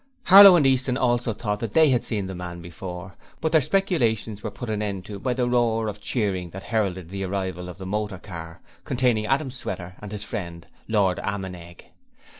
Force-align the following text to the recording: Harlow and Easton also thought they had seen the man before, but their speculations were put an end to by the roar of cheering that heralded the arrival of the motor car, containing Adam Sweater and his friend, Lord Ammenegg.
Harlow 0.23 0.55
and 0.55 0.65
Easton 0.65 0.97
also 0.97 1.31
thought 1.31 1.59
they 1.59 1.91
had 1.91 2.03
seen 2.03 2.25
the 2.25 2.33
man 2.33 2.59
before, 2.59 3.13
but 3.39 3.51
their 3.51 3.61
speculations 3.61 4.41
were 4.41 4.49
put 4.49 4.67
an 4.67 4.81
end 4.81 5.05
to 5.05 5.19
by 5.19 5.31
the 5.31 5.47
roar 5.47 5.87
of 5.87 6.01
cheering 6.01 6.49
that 6.49 6.63
heralded 6.63 7.09
the 7.09 7.23
arrival 7.23 7.69
of 7.69 7.77
the 7.77 7.85
motor 7.85 8.17
car, 8.17 8.61
containing 8.83 9.27
Adam 9.27 9.51
Sweater 9.51 9.95
and 10.01 10.11
his 10.11 10.23
friend, 10.23 10.65
Lord 10.87 11.19
Ammenegg. 11.19 11.91